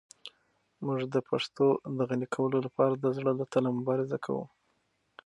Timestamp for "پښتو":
1.29-1.67